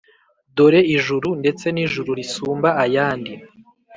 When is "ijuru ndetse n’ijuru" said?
0.95-2.09